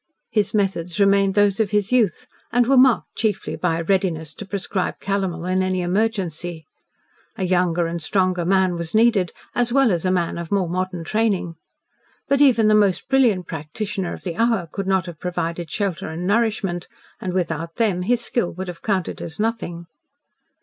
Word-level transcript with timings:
His 0.31 0.55
methods 0.55 0.99
remained 0.99 1.35
those 1.35 1.59
of 1.59 1.69
his 1.69 1.91
youth, 1.91 2.25
and 2.51 2.65
were 2.65 2.75
marked 2.75 3.13
chiefly 3.15 3.55
by 3.55 3.77
a 3.79 3.83
readiness 3.83 4.33
to 4.33 4.47
prescribe 4.47 4.99
calomel 4.99 5.45
in 5.45 5.61
any 5.61 5.83
emergency. 5.83 6.65
A 7.37 7.43
younger 7.43 7.85
and 7.85 8.01
stronger 8.01 8.43
man 8.43 8.73
was 8.73 8.95
needed, 8.95 9.31
as 9.53 9.71
well 9.71 9.91
as 9.91 10.03
a 10.03 10.09
man 10.09 10.39
of 10.39 10.51
more 10.51 10.67
modern 10.67 11.03
training. 11.03 11.53
But 12.27 12.41
even 12.41 12.67
the 12.67 12.73
most 12.73 13.09
brilliant 13.09 13.45
practitioner 13.45 14.11
of 14.11 14.23
the 14.23 14.37
hour 14.37 14.67
could 14.71 14.87
not 14.87 15.05
have 15.05 15.19
provided 15.19 15.69
shelter 15.69 16.07
and 16.09 16.25
nourishment, 16.25 16.87
and 17.19 17.31
without 17.31 17.75
them 17.75 18.01
his 18.01 18.21
skill 18.21 18.51
would 18.55 18.69
have 18.69 18.81
counted 18.81 19.21
as 19.21 19.39
nothing. 19.39 19.85